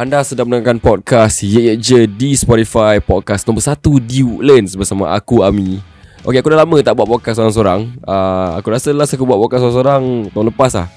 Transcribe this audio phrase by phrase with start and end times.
[0.00, 5.12] Anda sedang mendengarkan podcast Ye Ye Je di Spotify Podcast nombor 1 di Woodlands bersama
[5.12, 5.76] aku Ami.
[6.24, 8.00] Okay, aku dah lama tak buat podcast seorang-seorang.
[8.08, 10.88] Uh, Aku rasa last aku buat podcast seorang-seorang tahun lepas lah.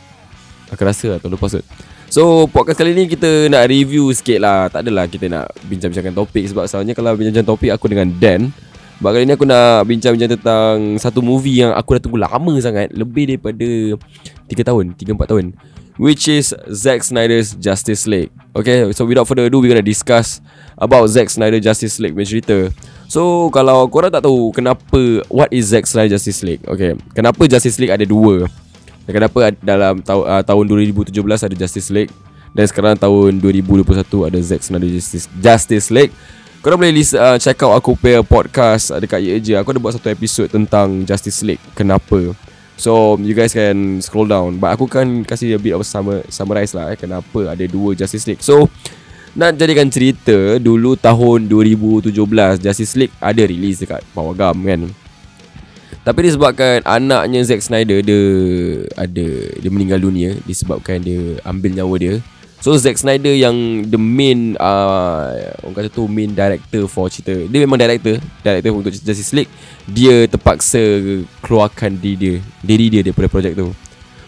[0.72, 1.60] Aku rasa lah tahun lepas tu
[2.08, 4.72] So, podcast kali ni kita nak review sikit lah.
[4.72, 8.56] Tak adalah kita nak bincang-bincangkan topik Sebab sebenarnya kalau bincang-bincang topik aku dengan Dan.
[9.04, 12.88] Sebab kali ni aku nak bincang-bincang tentang Satu movie yang aku dah tunggu lama sangat.
[12.96, 13.68] Lebih daripada
[14.48, 15.46] 3 tahun, 3-4 tahun
[15.98, 18.32] which is Zack Snyder's Justice League.
[18.54, 20.42] Okay, so without further ado, we're gonna discuss
[20.78, 22.58] about Zack Snyder Justice League punya cerita.
[23.10, 26.64] So, kalau korang tak tahu kenapa, what is Zack Snyder Justice League?
[26.66, 28.50] Okay, kenapa Justice League ada dua?
[29.04, 32.14] Kenapa dalam ta- uh, tahun 2017 ada Justice League
[32.56, 33.84] dan sekarang tahun 2021
[34.24, 36.14] ada Zack Snyder Justice, Justice League?
[36.64, 39.54] Korang boleh list, uh, check out aku punya podcast dekat Ye Je.
[39.60, 41.60] Aku ada buat satu episod tentang Justice League.
[41.76, 42.32] Kenapa?
[42.84, 44.60] So you guys can scroll down.
[44.60, 45.88] But aku kan kasih a bit of
[46.28, 48.44] summarize lah eh, Kenapa ada dua Justice League.
[48.44, 48.68] So
[49.40, 52.12] nak jadikan cerita Dulu tahun 2017
[52.60, 54.92] Justice League ada release dekat Power Gum kan?
[56.04, 58.22] Tapi disebabkan anaknya Zack Snyder Dia
[59.00, 62.16] ada Dia meninggal dunia Disebabkan dia ambil nyawa dia
[62.64, 67.36] So Zack Snyder yang the main uh, Orang kata tu main director for cerita.
[67.36, 69.52] Dia memang director Director untuk Justice League.
[69.84, 70.80] Dia terpaksa
[71.44, 73.76] keluarkan diri dia Diri dia daripada projek tu.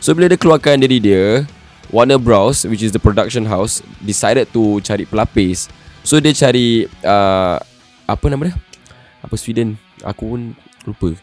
[0.03, 1.47] So bila dia keluarkan diri dia
[1.95, 5.71] Warner Bros Which is the production house Decided to cari pelapis.
[6.03, 7.55] So dia cari uh,
[8.03, 8.55] Apa nama dia?
[9.23, 9.79] Apa Sweden?
[10.03, 10.41] Aku pun
[10.83, 11.15] lupa.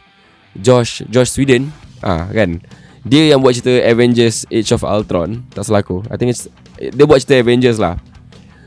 [0.56, 1.76] Josh Josh Sweden.
[2.00, 2.64] Ah kan
[3.02, 5.42] Dia yang buat cerita Avengers Age of Ultron.
[5.50, 6.06] Tak salah aku.
[6.06, 6.46] I think it's
[6.78, 7.98] dia buat cerita Avengers lah.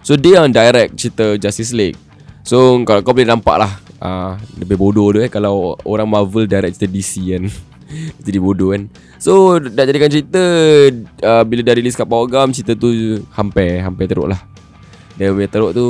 [0.04, 1.98] So dia yang direct cerita Justice League.
[2.46, 3.74] So kalau kau boleh nampak lah
[4.06, 7.44] uh, Lebih bodoh tu eh Kalau orang Marvel direct cerita DC kan.
[8.26, 8.86] Jadi bodoh kan.
[9.18, 10.42] So dah jadikan cerita
[11.26, 12.92] uh, Bila dah release kat Power Gum Cerita tu
[13.34, 14.40] hampir Hampir teruk lah.
[15.16, 15.88] Dia punya teruk tu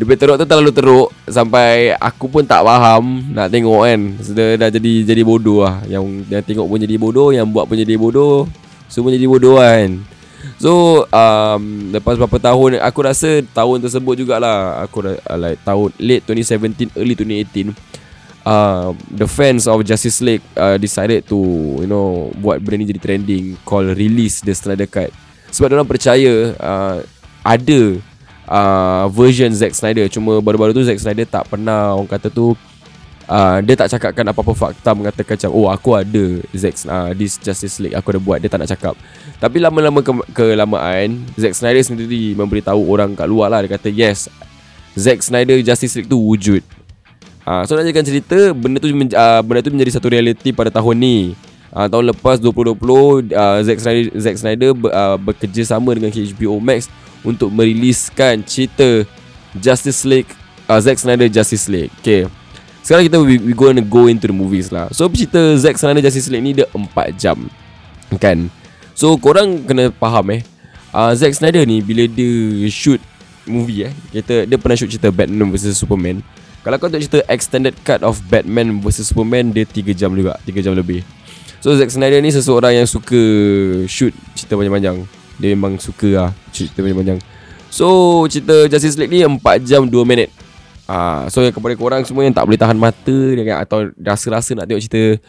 [0.00, 4.00] Punya teruk tu terlalu teruk Sampai aku pun tak faham Nak tengok kan.
[4.22, 5.82] Sudah dah jadi jadi bodoh lah.
[5.86, 8.48] Yang, yang tengok pun jadi bodoh Yang buat pun jadi bodoh.
[8.90, 10.02] Semua jadi bodoh kan.
[10.56, 14.82] So um, Lepas beberapa tahun Aku rasa tahun tersebut jugalah.
[14.88, 17.70] Aku uh, like tahun Late 2017 Early 2018
[18.48, 21.38] uh, The fans of Justice League uh, Decided to
[21.84, 25.12] You know Buat benda ni jadi trending Call release the Snyder Cut
[25.52, 26.98] Sebab orang percaya uh,
[27.44, 28.09] Ada
[28.50, 30.10] uh, Version Zack Snyder.
[30.10, 32.58] Cuma baru-baru tu Zack Snyder tak pernah Orang kata tu
[33.30, 37.78] uh, dia tak cakapkan apa-apa fakta mengatakan macam oh aku ada Zack uh, this Justice
[37.78, 38.42] League aku ada buat.
[38.42, 38.94] Dia tak nak cakap.
[39.38, 43.62] Tapi lama-lama ke kelamaan Zack Snyder sendiri memberitahu orang kat luar lah.
[43.62, 44.26] Dia kata yes
[44.98, 46.60] Zack Snyder Justice League tu wujud.
[47.46, 50.98] Uh, so nak jadikan cerita benda tu uh, benda tu menjadi satu realiti pada tahun
[50.98, 51.18] ni.
[51.70, 56.90] Uh, tahun lepas 2020 uh, Zack Snyder Zack Snyder uh, bekerja sama dengan HBO Max
[57.26, 59.04] untuk meriliskan cerita
[59.58, 60.30] Justice League
[60.70, 61.90] uh, Zack Snyder Justice League.
[61.98, 62.30] Okay.
[62.80, 64.88] Sekarang kita we, we going to go into the movies lah.
[64.94, 66.86] So cerita Zack Snyder Justice League ni dia 4
[67.18, 67.50] jam
[68.22, 68.48] Kan?
[68.96, 70.42] So korang kena faham eh.
[70.90, 72.98] Uh, Zack Snyder ni bila dia shoot
[73.46, 76.24] movie eh Kita, Dia pernah shoot cerita Batman vs Superman.
[76.60, 80.64] Kalau kau tengok cerita extended cut of Batman vs Superman Dia 3 jam juga 3
[80.64, 81.04] jam lebih.
[81.60, 83.20] So Zack Snyder ni seseorang yang suka
[83.84, 87.18] shoot cerita panjang-panjang Dia memang suka lah cerita panjang-panjang
[87.72, 87.86] So
[88.28, 90.28] cerita Justice League ni 4 jam 2 minit
[90.90, 94.66] Ah, so yang kepada korang semua yang tak boleh tahan mata dengan atau rasa-rasa nak
[94.66, 95.22] tengok cerita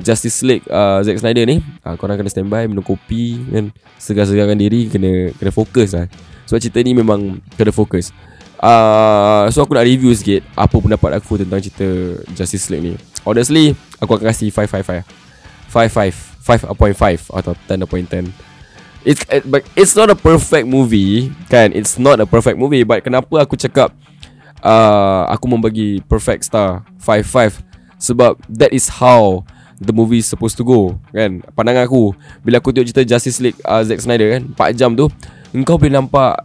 [0.00, 3.68] Justice League uh, Zack Snyder ni, ah, korang kena standby minum kopi kan,
[4.00, 6.08] segar-segarkan diri, kena kena fokus lah.
[6.48, 8.08] Sebab cerita ni memang kena fokus.
[8.56, 12.92] Uh, so aku nak review sikit apa pendapat aku tentang cerita Justice League ni.
[13.28, 15.04] Honestly, aku akan kasih 555.
[15.68, 18.32] 55 5.5 atau 10.10.
[19.02, 21.74] It's but it's not a perfect movie, kan?
[21.74, 23.90] It's not a perfect movie, but kenapa aku cakap
[24.62, 27.66] uh, aku membagi perfect star 5-5
[27.98, 29.42] sebab that is how
[29.82, 31.42] the movie supposed to go kan?
[31.58, 32.14] Pandangan aku
[32.46, 34.42] bila aku tengok cerita Justice League uh, Zack Snyder kan?
[34.54, 35.10] 4 jam tu
[35.50, 36.38] engkau boleh nampak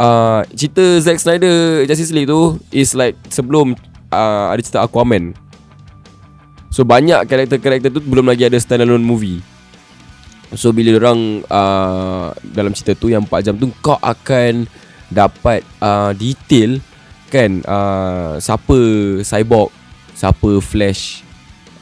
[0.00, 3.76] uh, cerita Zack Snyder Justice League tu is like sebelum
[4.08, 5.36] uh, ada cerita Aquaman.
[6.72, 9.44] So banyak karakter-karakter tu belum lagi ada standalone movie
[10.56, 14.64] so bila orang uh, dalam cerita tu yang 4 jam tu kau akan
[15.08, 16.80] dapat uh, detail
[17.28, 18.78] kan uh, siapa
[19.20, 19.68] cyborg
[20.16, 21.20] siapa flash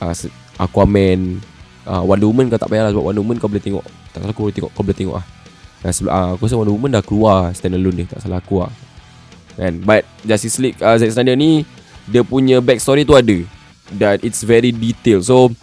[0.02, 0.14] uh,
[0.58, 1.38] aquaman
[1.86, 3.86] uh, wonder woman kau tak payahlah sebab wonder woman kau boleh tengok.
[4.10, 5.26] Tak salah aku boleh tengok kau boleh tengok ah
[5.86, 8.66] uh, sebab uh, aku rasa wonder woman dah keluar stand alone dia tak salah aku
[8.66, 8.72] ah
[9.56, 9.72] kan?
[9.82, 11.64] But justice league uh, Zack Snyder ni
[12.06, 13.38] dia punya backstory tu ada.
[13.86, 15.26] Dan it's very detailed.
[15.26, 15.54] So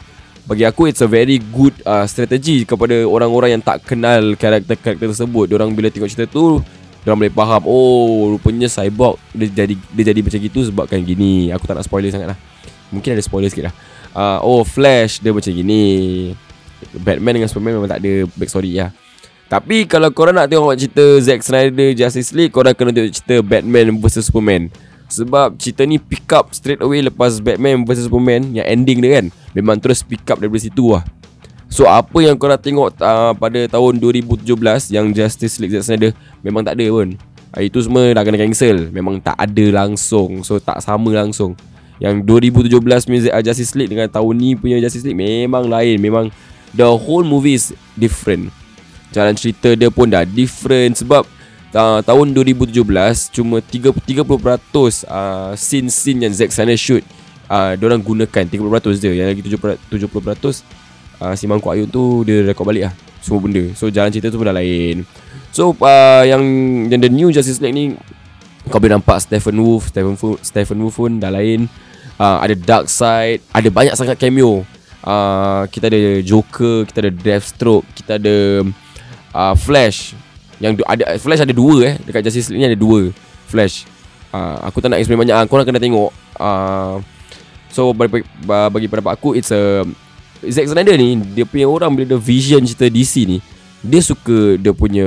[0.43, 5.47] bagi aku it's a very good uh, strategy kepada orang-orang yang tak kenal karakter-karakter tersebut.
[5.55, 6.59] Orang bila tengok cerita tu,
[7.07, 11.47] orang boleh faham, oh rupanya Cyborg dia jadi dia jadi macam gitu sebabkan gini.
[11.55, 12.39] Aku tak nak spoiler sangat lah.
[12.91, 13.75] Mungkin ada spoiler sikit lah.
[14.13, 15.83] Uh, oh Flash dia macam gini.
[16.99, 18.91] Batman dengan Superman memang tak ada backstory lah.
[19.47, 23.95] Tapi kalau korang nak tengok cerita Zack Snyder Justice League, korang kena tengok cerita Batman
[24.01, 24.67] vs Superman.
[25.13, 29.25] Sebab cerita ni pick up straight away lepas Batman vs Superman yang ending dia kan.
[29.53, 31.05] Memang terus pick up daripada situ lah.
[31.69, 34.45] So apa yang korang tengok uh, pada tahun 2017
[34.93, 37.13] yang Justice League Zack Snyder memang tak ada pun.
[37.53, 38.89] Uh, itu semua dah kena cancel.
[38.89, 40.41] Memang tak ada langsung.
[40.41, 41.53] So tak sama langsung.
[42.01, 46.01] Yang 2017 punya uh, Justice League dengan tahun ni punya Justice League memang lain.
[46.01, 46.33] Memang
[46.73, 48.49] the whole movie is different.
[49.13, 51.25] Jalan cerita dia pun dah different sebab
[51.73, 52.73] uh, tahun 2017
[53.33, 57.03] cuma 30 30% uh, scene-scene yang Zack Snyder shoot
[57.49, 58.43] uh, orang gunakan.
[58.45, 60.63] 30% dia yang lagi 70% 70%
[61.21, 62.93] uh, si Mangkuk Ayun tu dia rekod balik lah.
[63.23, 63.63] Semua benda.
[63.79, 65.07] So jalan cerita tu pun dah lain.
[65.55, 66.43] So uh, yang
[66.89, 67.95] yang the new Justice League ni
[68.67, 71.67] kau boleh nampak Stephen Wolf Stephen Wolf, Stephen Wolf pun dah lain.
[72.19, 74.67] Uh, ada Dark Side ada banyak sangat cameo.
[75.03, 78.63] Uh, kita ada Joker kita ada Deathstroke kita ada
[79.35, 80.15] uh, Flash
[80.63, 83.11] yang ada Flash ada dua eh dekat Justice League ni ada dua
[83.51, 83.83] Flash.
[84.31, 85.35] Uh, aku tak nak explain banyak.
[85.51, 86.15] Kau nak kena tengok.
[86.39, 87.03] Uh,
[87.67, 89.83] so bagi, bagi pendapat aku it's a
[90.47, 93.37] Zack Snyder ni dia punya orang bila dia vision cerita DC ni
[93.83, 95.03] dia suka dia punya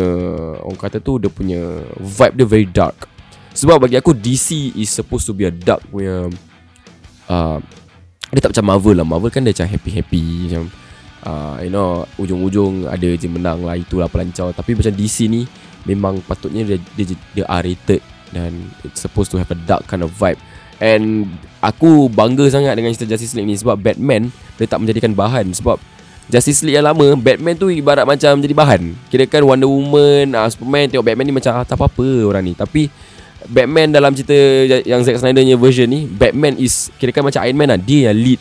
[0.61, 3.09] orang kata tu dia punya vibe dia very dark.
[3.57, 6.29] Sebab bagi aku DC is supposed to be a dark punya
[7.33, 7.59] uh,
[8.29, 9.07] dia tak macam Marvel lah.
[9.09, 10.69] Marvel kan dia macam happy-happy macam
[11.25, 14.53] uh, you know ujung-ujung ada je menang lah itulah pelancau.
[14.53, 15.49] Tapi macam DC ni
[15.87, 18.03] memang patutnya dia dia, dia R rated
[18.35, 18.53] dan
[18.83, 20.41] it's supposed to have a dark kind of vibe.
[20.77, 21.31] And
[21.65, 24.29] aku bangga sangat dengan cerita Justice League ni sebab Batman
[24.61, 25.49] dia tak menjadikan bahan.
[25.57, 25.81] Sebab
[26.29, 28.93] Justice League yang lama Batman tu ibarat macam jadi bahan.
[29.09, 32.53] Kira kan Wonder Woman uh, Superman tengok Batman ni macam ah, tak apa-apa orang ni.
[32.53, 32.93] Tapi
[33.47, 34.37] Batman dalam cerita
[34.85, 37.81] yang Zack Snyder version ni Batman is kira kan macam Iron Man lah.
[37.81, 38.41] Dia yang lead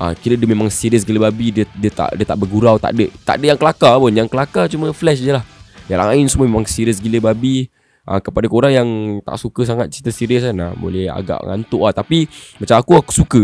[0.00, 3.04] Ah, kira dia memang serius gila babi dia dia tak dia tak bergurau tak ada
[3.20, 4.08] tak ada yang kelakar pun.
[4.16, 5.44] Yang kelakar cuma flash je lah.
[5.92, 7.68] Yang lain semua memang serius gila babi.
[8.08, 8.88] Ah, kepada korang yang
[9.20, 11.92] tak suka sangat cerita serius kan ah, boleh agak ngantuk lah.
[11.92, 12.24] Tapi
[12.56, 13.42] macam aku aku suka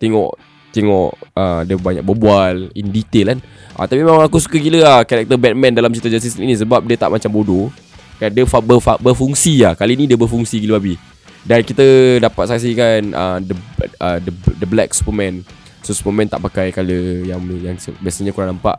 [0.00, 0.32] tengok
[0.72, 3.38] tengok ah, dia banyak berbual in detail kan.
[3.76, 6.88] Ah, tapi memang aku suka gila lah karakter Batman dalam cerita Justice League ni sebab
[6.88, 7.68] dia tak macam bodoh.
[8.16, 9.76] Kan dia ber, ber, berfungsi lah.
[9.76, 10.96] Kali ni dia berfungsi gila babi.
[11.44, 13.54] Dan kita dapat saksikan uh, the,
[14.00, 15.44] uh, the the Black Superman
[15.82, 18.78] So Superman tak pakai color yang yang biasanya korang nampak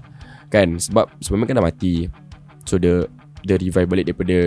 [0.50, 2.10] kan sebab Superman kan dah mati.
[2.66, 3.08] So dia
[3.46, 4.38] dia revive balik daripada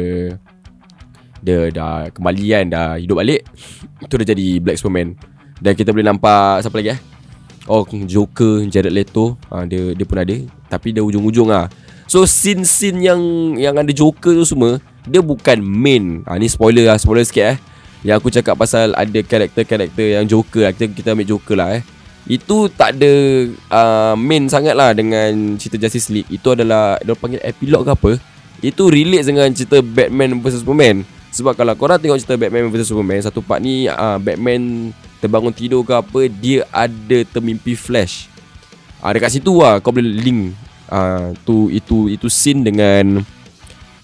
[1.43, 3.43] dia dah kembali kan dah hidup balik.
[4.03, 5.17] Itu dah jadi Black Superman.
[5.63, 7.01] Dan kita boleh nampak siapa lagi eh?
[7.71, 10.35] Oh Joker Jared Leto ha, dia dia pun ada
[10.67, 11.71] tapi dia ujung-ujung ah.
[12.11, 13.21] So scene-scene yang
[13.55, 16.23] yang ada Joker tu semua dia bukan main.
[16.27, 17.59] Ha, ni spoiler lah, spoiler sikit eh.
[18.03, 20.73] Yang aku cakap pasal ada karakter-karakter yang Joker lah.
[20.75, 21.83] Kita, kita ambil Joker lah eh.
[22.23, 23.13] Itu tak ada
[23.71, 26.31] uh, main sangat lah dengan cerita Justice League.
[26.31, 28.11] Itu adalah, dia panggil epilog ke apa?
[28.63, 31.03] Itu relate dengan cerita Batman vs Superman.
[31.35, 35.81] Sebab kalau korang tengok cerita Batman vs Superman Satu part ni uh, Batman terbangun tidur
[35.81, 38.29] ke apa Dia ada termimpi flash.
[39.01, 40.53] Uh, Dekat situ lah kau boleh link
[40.93, 43.25] uh, tu, itu, itu scene dengan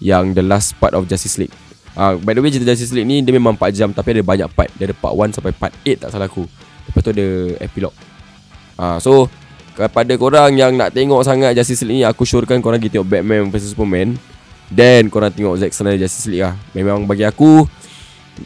[0.00, 1.54] Yang the last part of Justice League.
[1.94, 4.48] Uh, By the way cerita Justice League ni Dia memang 4 jam Tapi ada banyak
[4.56, 4.72] part.
[4.80, 6.48] Dia ada part 1 sampai part 8 tak salah aku.
[6.88, 7.28] Lepas tu ada
[7.60, 7.92] epilog
[8.78, 9.26] Ha, so
[9.74, 13.50] kepada korang yang nak tengok sangat Justice League ni aku syorkan korang pergi tengok Batman
[13.50, 14.14] vs Superman.
[14.70, 16.54] Then korang tengok Zack Snyder Justice League lah.
[16.74, 17.66] Memang bagi aku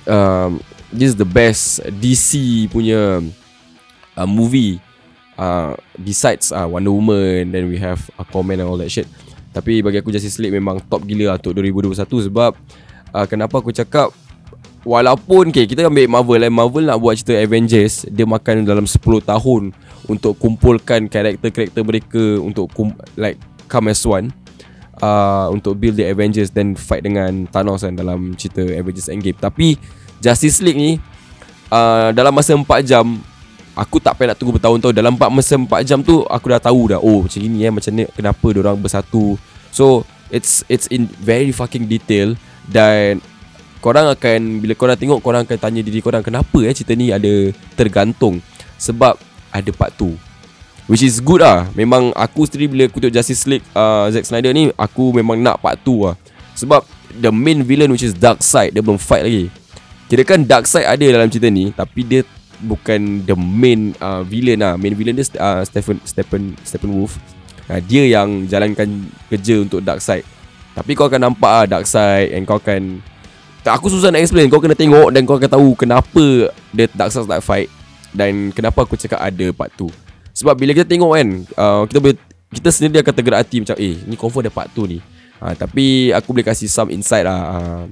[0.09, 0.51] um,
[0.93, 3.21] this is the best DC punya
[4.17, 4.81] uh, movie.
[5.33, 9.09] Uh, besides uh, Wonder Woman then we have Aquaman and all that shit.
[9.53, 12.53] Tapi bagi aku Justice League memang top gila lah untuk 2021 sebab
[13.13, 14.13] uh, kenapa aku cakap
[14.83, 16.51] Walaupun okay, kita ambil Marvel eh.
[16.51, 19.71] Marvel nak buat cerita Avengers Dia makan dalam 10 tahun
[20.11, 23.39] Untuk kumpulkan karakter-karakter mereka Untuk kum- like
[23.71, 24.35] come as one
[24.99, 29.39] uh, Untuk build the Avengers Then fight dengan Thanos kan Dalam cerita Avengers Endgame.
[29.39, 29.79] Tapi
[30.19, 30.93] Justice League ni
[31.71, 33.07] uh, Dalam masa 4 jam
[33.79, 34.93] Aku tak payah nak tunggu bertahun-tahun.
[34.93, 37.91] Dalam 4 masa 4 jam tu Aku dah tahu dah Oh macam ni eh Macam
[37.95, 39.39] ni Kenapa orang bersatu.
[39.71, 42.35] So It's it's in very fucking detail
[42.67, 43.23] Dan
[43.83, 47.51] korang akan bila korang tengok korang akan tanya diri korang kenapa eh cerita ni ada
[47.75, 48.39] tergantung
[48.79, 49.19] sebab
[49.51, 50.15] ada part 2
[50.87, 54.71] which is good ah memang aku sendiri bila tengok Justice League uh, Zack Snyder ni
[54.79, 56.15] aku memang nak part 2 ah
[56.55, 56.87] sebab
[57.19, 59.51] the main villain which is Darkseid dia belum fight lagi
[60.07, 62.23] kira kan Darkseid ada dalam cerita ni tapi dia
[62.63, 64.79] bukan the main uh, villain lah.
[64.79, 67.19] Main villain dia uh, Stephen Stephen Stephen Wolf.
[67.67, 70.25] Uh, dia yang jalankan kerja untuk dark side.
[70.73, 73.03] Tapi kau akan nampak ah dark side and kau akan
[73.63, 74.51] Aku susah nak explain.
[74.51, 77.69] Kau kena tengok Dan kau akan tahu Kenapa Dia dark side tak fight
[78.11, 79.87] Dan kenapa aku cakap ada part 2
[80.35, 82.19] Sebab bila kita tengok kan uh, Kita boleh
[82.51, 84.99] Kita sendiri akan tergerak hati Macam eh ni confirm ada part 2 ni.
[85.39, 87.85] Uh, Tapi aku boleh kasih some insight lah uh,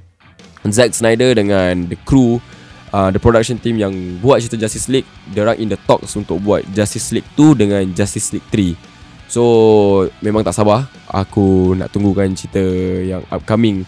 [0.69, 2.43] Zack Snyder dengan the crew
[2.91, 5.07] uh, The production team yang buat cerita Justice League.
[5.31, 8.91] Diorang in the talks untuk buat Justice League 2 dengan Justice League 3
[9.31, 9.43] So
[10.19, 10.91] memang tak sabar.
[11.07, 12.59] Aku nak tunggukan cerita
[12.99, 13.87] yang upcoming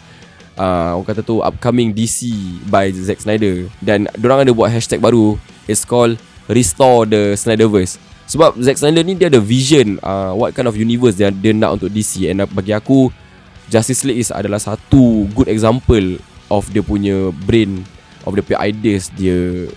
[0.58, 2.34] uh, Orang kata tu upcoming DC
[2.70, 3.70] by Zack Snyder.
[3.80, 6.20] Dan orang ada buat hashtag baru It's called
[6.52, 7.98] Restore the Snyderverse.
[8.28, 11.78] Sebab Zack Snyder ni dia ada vision uh, What kind of universe dia, dia nak
[11.80, 13.12] untuk DC And uh, bagi aku
[13.68, 17.84] Justice League is adalah satu good example Of dia punya brain
[18.24, 19.68] Of dia punya ideas Dia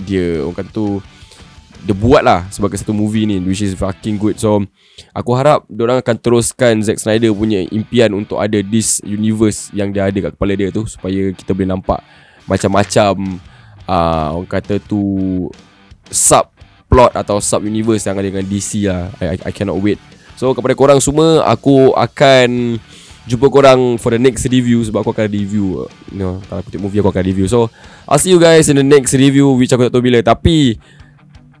[0.00, 0.86] Dia orang kata tu
[1.80, 4.36] dia buat lah sebagai satu movie ni which is fucking good.
[4.36, 4.64] So
[5.16, 10.08] aku harap orang akan teruskan Zack Snyder punya impian untuk ada this universe yang dia
[10.08, 12.00] ada kat kepala dia tu supaya kita boleh nampak
[12.44, 13.40] macam-macam
[13.88, 15.02] uh, orang kata tu
[16.12, 16.52] sub
[16.90, 19.08] plot atau sub universe yang ada dengan DC lah.
[19.22, 19.96] I, I, I cannot wait.
[20.36, 22.80] So kepada korang semua aku akan
[23.28, 26.84] jumpa korang for the next review sebab aku akan review you know, kalau aku tengok
[26.88, 27.46] movie aku akan review.
[27.46, 27.68] So
[28.08, 30.18] I'll see you guys in the next review which aku tak tahu bila.
[30.24, 30.80] Tapi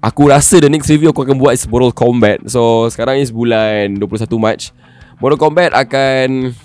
[0.00, 2.40] Aku rasa the next review aku akan buat is Mortal Kombat.
[2.48, 4.72] So sekarang is bulan 21 March.
[5.20, 6.56] Mortal Kombat akan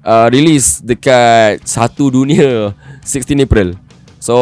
[0.00, 2.72] uh, release dekat satu dunia
[3.04, 3.76] 16 April.
[4.16, 4.36] So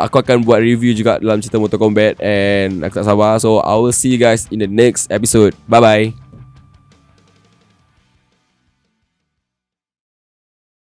[0.00, 3.36] aku akan buat review juga dalam cerita Mortal Kombat And aku tak sabar.
[3.36, 5.52] So I will see you guys in the next episode.
[5.68, 6.21] Bye bye